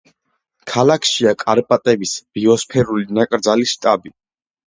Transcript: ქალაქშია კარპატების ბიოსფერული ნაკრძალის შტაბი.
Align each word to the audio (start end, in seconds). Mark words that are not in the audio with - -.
ქალაქშია 0.69 1.33
კარპატების 1.43 2.15
ბიოსფერული 2.37 3.07
ნაკრძალის 3.21 3.77
შტაბი. 3.77 4.15